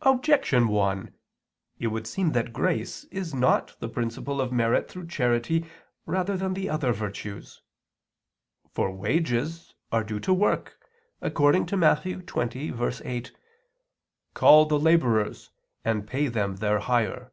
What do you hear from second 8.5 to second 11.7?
For wages are due to work, according